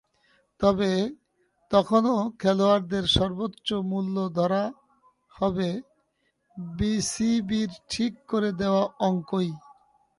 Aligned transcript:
তবে 0.59 0.91
তখনো 1.71 2.13
খেলোয়াড়দের 2.39 3.05
সর্বোচ্চ 3.17 3.67
মূল্য 3.83 4.15
ধরা 4.35 4.63
হবে 5.31 5.69
বিসিবির 6.73 7.71
ঠিক 7.89 8.13
করে 8.27 8.49
দেওয়া 8.51 8.83
অঙ্কই। 8.99 9.51